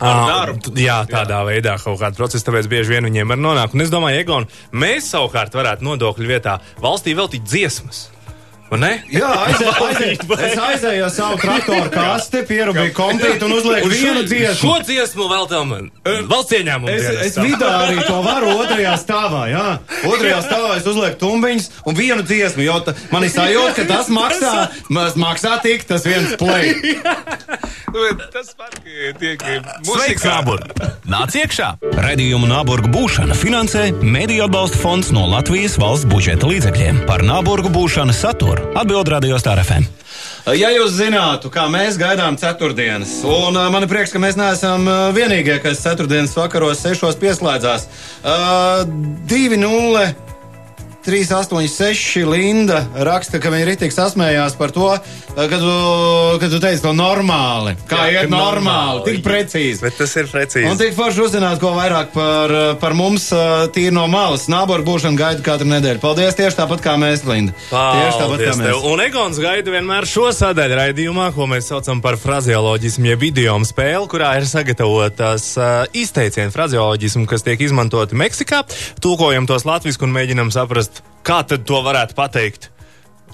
[0.00, 0.74] ar Ā, darbu.
[0.80, 1.46] Jā, tādā jā.
[1.50, 3.76] veidā kaut kāda procesa, tāpēc bieži vien viņiem var nonākt.
[3.76, 8.06] Un es domāju, Egon, mēs savukārt varētu nodokļu vietā valstī veltīt dziesmas.
[9.14, 9.28] Jā,
[9.86, 14.58] aizēju, es aizēju ar savu traktoru kasti, pierubīju kompītu un uzlieku vienu dziesmu.
[14.58, 15.74] Šo dziesmu veltām
[16.26, 16.90] valsts ieņēmumu.
[16.90, 19.44] Es, es vidā arī to varu otrajā stāvā.
[19.52, 19.66] Jā.
[20.10, 22.66] Otrajā stāvā es uzlieku tumbiņus un vienu dziesmu.
[22.66, 22.80] Jo
[23.14, 24.54] man ir sajūta, ka tas maksā,
[24.90, 26.74] maksā tik tas viens play.
[27.96, 30.28] Tas var tiek Sveiks, muzikā.
[30.28, 30.72] Nāburg!
[31.08, 31.70] Nāc iekšā!
[31.96, 37.06] Radījumu Nāburgu būšana finansē Mēdīļu atbalsta fonds no Latvijas valsts budžeta līdzekļiem.
[37.08, 39.86] Par Nāburgu būšanu saturu atbild Radio Star FM.
[40.54, 44.86] Ja jūs zinātu, kā mēs gaidām ceturtdienas, un uh, man ir prieks, ka mēs neesam
[44.86, 47.88] uh, vienīgie, kas ceturtdienas vakaros sešos pieslēdzās.
[48.22, 48.86] Uh,
[49.26, 50.25] 2-0.
[51.06, 54.88] 386 Linda raksta, ka viņa ritīgi sasmējās par to,
[55.36, 55.74] kad tu,
[56.42, 57.76] kad tu teici to normāli.
[57.88, 59.04] Kā Jā, iet normāli, normāli.
[59.06, 59.80] tik precīzi.
[59.84, 60.66] Bet tas ir precīzi.
[60.70, 63.28] Un tik forši uzzināt, ko vairāk par, par mums
[63.76, 64.48] tīri no malas.
[64.52, 66.00] Nāboru būšanu gaida katru nedēļu.
[66.02, 67.54] Paldies tieši tāpat kā mēs, Linda.
[67.70, 68.66] Tieši tāpat kā Paldies mēs.
[68.72, 68.88] tev.
[68.92, 74.06] Un Egons gaida vienmēr šo sadaļu raidījumā, ko mēs saucam par frazeoloģismu, jeb idiomu spēli,
[74.10, 75.66] kurā ir sagatavotas uh,
[75.96, 78.62] izteicienu frazeoloģismu, kas tiek izmantoti Meksikā.
[79.02, 80.95] Tūkojam tos latviešu un mēģinam saprast,
[81.26, 82.70] kā tad to varētu pateikt,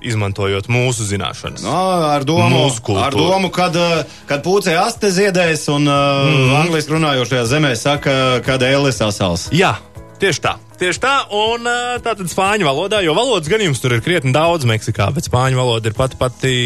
[0.02, 1.62] izmantojot mūsu zināšanas.
[1.64, 1.78] No,
[2.10, 6.52] ar domu, Mūsu ar domu kad, ā, kad pūcē aste ziedēs un uh, mm.
[6.64, 8.14] angliski runājošajā zemē saka,
[8.46, 9.48] kad ēlis asals.
[9.54, 9.76] Jā,
[10.22, 10.56] tieši tā.
[10.82, 14.66] Tieši tā, un ā, tātad spāņu valodā, jo valodas gan jums tur ir krietni daudz
[14.66, 16.56] Meksikā, bet spāņu valoda ir pati pati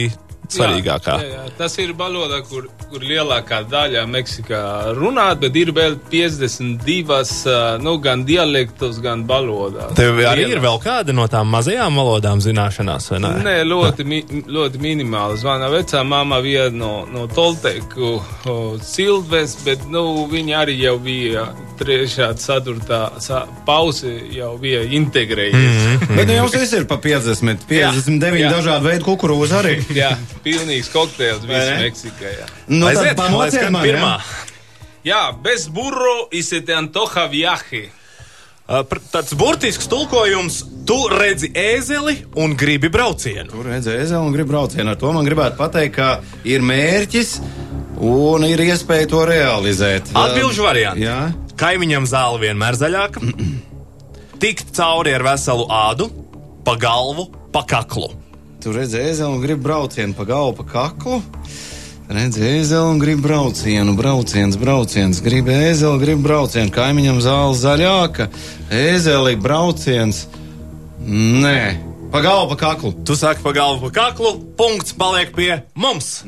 [0.55, 1.17] svarīgākā.
[1.21, 1.55] Jā, jā, jā.
[1.59, 4.61] Tas ir valoda, kur, kur lielākā daļa Meksikā
[4.97, 9.95] runā, bet ir vēl 52 uh, nu, gan dialektos, gan valodās.
[9.99, 13.33] Tev arī Lielā- ir vēl kāda no tām mazajām valodām zināšanās, vai ne?
[13.47, 15.39] Nē, ļoti, mi, ļoti minimāli.
[15.41, 21.47] Zvana vecā māma viena no, no Tolteku o, Silves, bet nu, viņa arī jau bija
[21.79, 25.57] trešā, ceturtā sa, pause, jau bija integrējies.
[25.57, 26.17] Mm -hmm.
[26.17, 28.51] Bet nu, jums viss ir pa 50, 59 Jā.
[28.53, 29.77] dažādu veidu kukurūzu arī.
[30.03, 31.79] Jā, pilnīgs kokteils visā?
[31.83, 32.33] Meksikā.
[32.41, 32.47] Jā.
[32.67, 34.17] Nu, tad Aiziet, lai pamociet skan man, pirmā.
[34.17, 35.15] ja?
[35.15, 36.29] jā, bez burro
[36.67, 37.91] te antoja viaje.
[38.67, 43.47] Uh, Tāds burtisks tulkojums, tu redzi ēzeli un gribi braucienu.
[43.53, 44.91] Tur redzēju, ezeli un gribu braucienu.
[44.91, 46.09] Ar to man gribētu pateikt, ka
[46.43, 47.37] ir mērķis
[48.01, 50.13] un ir iespēja to realizēt.
[50.17, 51.07] Atbilžu varianti.
[51.07, 51.31] Jā.
[51.57, 53.23] Kaimiņam zāle vienmēr zaļāka,
[54.43, 56.11] tikt cauri ar veselu ādu,
[56.67, 58.11] pa galvu, pa kaklu.
[58.61, 61.23] Tur redzēju, ezeli un gribu braucienu pa galvu, pa kaklu.
[62.07, 66.71] Redzēju, ezeli un gribu braucienu, brauciens, brauciens, gribu ezeli, gribu braucienu.
[66.75, 68.29] Kaimiņam zāle zaļāka,
[68.71, 70.27] ezeli brauciens.
[71.07, 71.61] Nē,
[72.13, 72.95] pa galvu, pa kaklu.
[73.07, 76.19] Tu saki pa galvu, pa kaklu, punkts paliek pie mums.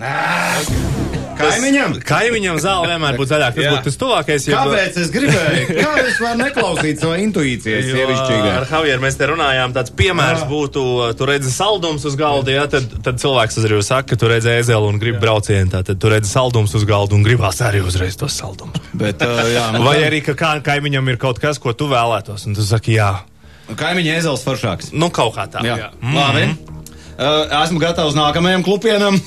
[1.38, 1.92] Kaimiņam?
[2.08, 3.54] Kaimiņam zāle vienmēr būs zaļāka.
[3.58, 3.70] Tas Jā.
[3.76, 4.46] būtu tas tuvākais.
[4.48, 5.66] jeb- Kāpēc es gribēju?
[5.84, 8.52] Kā es varu neklausīt savai intuīcijai, Jo sievišķīgai?
[8.58, 10.48] Ar Javieru mēs te runājām, tāds piemērs Jā.
[10.50, 10.82] būtu,
[11.18, 14.88] tu redzi saldums uz galda, ja, tad, tad cilvēks uzreiz saka, ka tu redzi ēzeli
[14.90, 18.34] un gribi braucienu, tā, tad tu redzi saldums uz galda un gribās arī uzreiz tos
[18.38, 18.80] saldumus.
[18.98, 22.48] Bet, uh, jā, nu, Vai arī, ka kā, kaimiņam ir kaut kas, ko tu vēlētos,
[22.50, 23.12] un tu saki, jā,
[23.68, 24.94] Kaimiņa ezels foršāks.
[24.96, 25.60] nu kaut kā tā.
[25.60, 26.46] Jā, labi.
[27.18, 29.18] Uh, esmu gatavs nākamajam klupienam.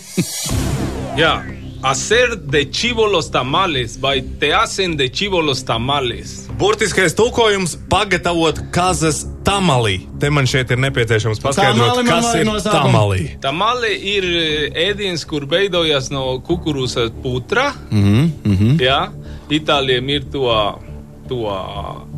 [1.20, 1.36] Jā,
[1.84, 6.48] hacer de chivo los tamales, vai te hacen de chivo los tamales.
[6.58, 10.08] Burtiskais tulkojums- pagatavot kazas tamalī.
[10.20, 13.40] Te man šeit ir nepieciešams paskaidrot, Tamali kas ir tamalī.
[13.42, 17.74] Tamale ir eh, ēdiens, kur veidojas no kukurūzas putra.
[17.92, 18.80] Mm Mhm, -hmm.
[18.80, 19.10] Jā,
[19.50, 20.80] Itālijam ir to,
[21.28, 22.12] to uh,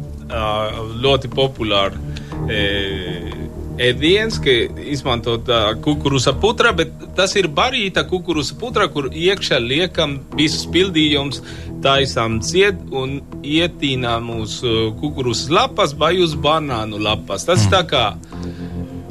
[1.04, 1.96] ļoti populāru
[2.50, 3.34] eh,
[3.82, 4.54] ēdiens, ka
[4.94, 11.42] izmantot uh, kukurūza putra, bet tas ir barīta kukurūza putra, kur iekšā liekam visus pildījumus,
[11.84, 17.48] taisām ciet un ietīnām uz uh, kukurūzas lapas vai uz banānu lapas.
[17.50, 17.74] Tas mm.
[17.74, 18.06] tā kā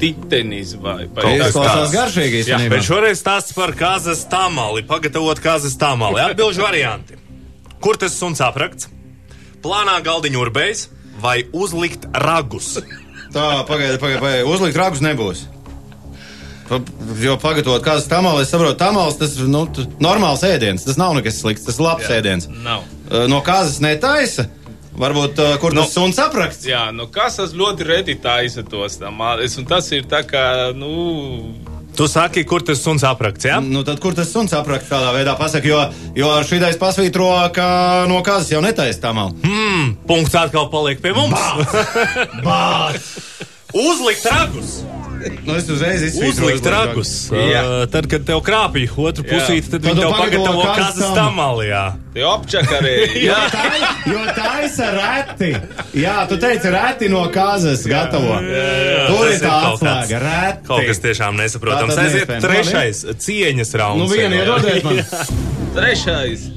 [0.03, 2.73] titenis vai, vai tā Izklausās kā- garšīgi Jā, īstenībā.
[2.75, 4.83] bet šoreiz stāsts par kazas tamali.
[4.87, 6.19] Pagatavot kazas tamali.
[6.23, 7.19] Atbilžu varianti.
[7.83, 8.89] Kur tas suns aprakts?
[9.63, 10.87] Plānā galdiņa urbējs
[11.23, 12.77] vai uzlikt ragus?
[13.33, 14.47] Tā, pagaidi, pagaidi, pagaidi.
[14.49, 15.45] Uzlikt ragus nebūs.
[17.21, 19.65] Jo pagatavot kādas tamales, es saprotu, tamales tas ir nu,
[20.01, 20.85] normāls ēdiens.
[20.87, 22.19] Tas nav nekas slikts, tas ir labs Jā.
[22.21, 22.47] ēdiens.
[22.63, 22.85] Nav.
[23.09, 24.47] Uh, No kāzas netaisa.
[24.93, 26.67] Varbūt uh, kur tas suns apraksts.
[26.69, 30.43] Jā, nu kas tas ļoti reti taisa tos tamales, un tas ir tā kā,
[30.77, 30.91] nu,
[31.93, 33.45] Tu saki, kur tas suns aprakts?
[33.45, 33.59] Ja?
[33.61, 35.77] Nu, tad kur tas suns apraksts tādā veidā pasaka, jo,
[36.17, 37.67] jo šī ideja pasvītro, ka
[38.09, 39.37] no kāzas jau netaisa tamali.
[39.45, 41.37] Hmm, punkts atkal paliek pie mums.
[42.41, 43.13] Bāc!
[43.85, 44.81] Uzlikt ragus!
[45.45, 46.59] Nu, es uzreiz izsvītroju.
[46.73, 47.11] Ragus.
[47.31, 47.61] Jā.
[47.63, 49.31] Uh, tad, kad tev krāpīja otru Jā.
[49.33, 51.67] pusīti, tad Tad viņi tev pagatavo kazas kazas tamali.
[51.73, 51.83] jā.
[52.13, 52.93] te apčakarē.
[53.23, 53.81] Jo, tai,
[54.11, 55.51] jo taisa reti.
[56.01, 58.39] Jā, tu teici, reti no kāzas gatavo.
[58.43, 60.21] Tur Tas ir tā atslēga.
[60.27, 60.65] Reti.
[60.69, 61.95] Kaut kas tiešām nesaprotams.
[61.97, 64.03] Tā Aiziet trešais cieņas rauns.
[64.03, 64.45] Nu, vienu Jā.
[64.45, 65.03] iedodiet man.
[65.77, 66.49] Trešais.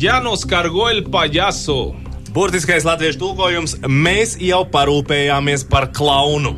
[0.00, 1.92] Ja nos cargo el payaso.
[2.30, 3.74] Burtiskais latviešu tulkojums-
[4.06, 6.54] mēs jau parūpējāmies par klaunu.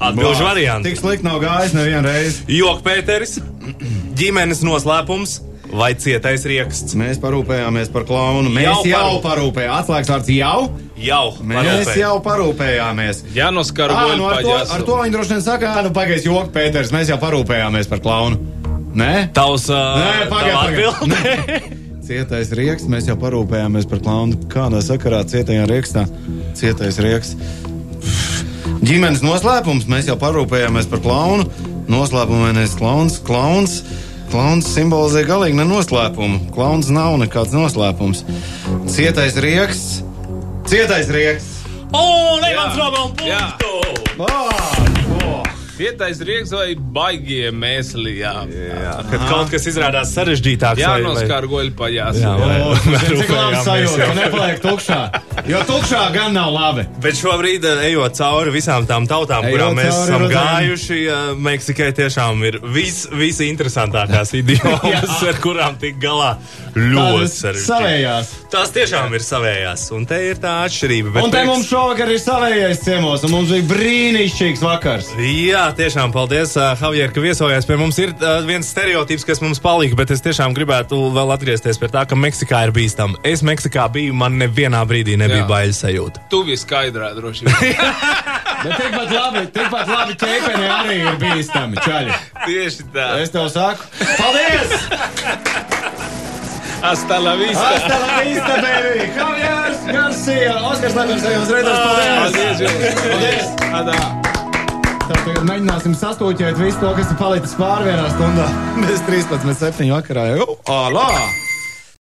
[0.00, 0.90] Atbilžu varianti.
[0.92, 2.44] Tik slikti nav gājis nevienu reizi.
[2.58, 3.38] Jok Pēteris,
[4.18, 6.94] ģimenes noslēpums vai cietais rieksts.
[6.96, 8.48] Mēs parūpējāmies par klaunu.
[8.54, 9.80] Mēs Jau jau, jau parūp- parūpējāmies.
[9.82, 10.60] Atslēgas vārds jau.
[10.98, 11.98] Jau Mēs parūpēj.
[12.00, 13.20] jau parūpējāmies.
[13.36, 15.82] Ja nos cargo Ah, el nu ar, to, ar to viņi droši vien saka, "Ā,
[15.84, 18.38] nu pagaidi, joks, Pēters, mēs jau parūpējāmies par klaunu.
[18.98, 19.28] Nē?
[19.36, 21.76] Tavs uh, Nē, tava pagaidi, atbilde.
[22.08, 24.38] Cietais rieksts, mēs jau parūpējāmies par klaunu.
[24.48, 26.06] Kādā sakarā cietajā riekstā?
[26.56, 27.36] Cietais rieksts.
[28.78, 29.88] Ģimenes noslēpums.
[29.90, 31.48] Mēs jau parūpējāmies par klaunu.
[31.90, 33.18] Noslēpumainais klauns.
[33.24, 33.80] Klauns.
[34.28, 36.50] Klauns simbolizē galīgi nenoslēpumu.
[36.54, 38.24] Klauns nav nekāds noslēpums.
[38.90, 40.02] Cietais rieksts.
[40.68, 41.64] Cietais rieksts.
[41.96, 43.56] Un Evans Robel Jā.
[43.56, 44.87] punktu!
[45.78, 48.32] Cietais rieks vai baigie mēsli, jā.
[48.50, 50.80] Jā, kad kaut kas izrādās sarežģītāks.
[50.82, 52.18] Jā, vai- no vai- skargoļa pajās.
[52.18, 54.08] Jā, vai- oh, cik labi sajūta, jau.
[54.08, 54.98] ka nepaliek tukšā.
[55.46, 56.84] Jo tukšā gan nav labi.
[57.00, 60.34] Bet šobrīd, eh, ejot cauri visām tām tautām, Ejot kurām mēs esam redzam.
[60.34, 66.34] gājuši, eh, Meksikai tiešām ir vis, visinteresantākās idiomas, ar kurām tik galā
[66.94, 68.30] ļoti savējās.
[68.52, 71.12] Tās tiešām ir savējās, un te ir tā atšķirība.
[71.14, 75.10] bet Un te prieks- mums šovakar ir savējais ciemos, un mums bija brīnišķīgs vakars.
[75.18, 77.98] Jā, tiešām paldies, uh, Javier, ka viesojās pie mums.
[77.98, 82.06] Ir uh, viens stereotips, kas mums palika, bet es tiešām gribētu vēl atgriezties pie tā,
[82.08, 83.18] ka Meksikā ir bīstama.
[83.26, 85.48] Es Meksikā biju, man nevienā brīdī nebija Jā.
[85.50, 86.24] bailes sajūta.
[86.30, 87.76] Tu viss skaidrā droši vien.
[88.58, 92.16] Bet tikpat labi, tikpat labi ķēpeni arī ir bīstami, čaļi.
[92.46, 93.06] Tieši tā.
[93.22, 93.86] Es tev saku,
[94.18, 95.76] paldies!
[96.82, 97.68] Hasta la vista.
[97.68, 99.10] Hasta la vista, baby!
[99.16, 100.54] Javiers Garcia!
[100.62, 102.18] Oskars Lepers, ejams reiders, paldies!
[102.22, 103.02] Paldies jums.
[103.02, 103.46] Paldies!
[103.80, 103.98] Adā.
[105.08, 108.46] Tā tagad mēģināsim sastūķēt visu to, kas ir palicis pāri vienā stundā.
[108.84, 109.90] Mēs 13.7.
[109.96, 110.58] vakarā jau.
[110.70, 111.08] Alā!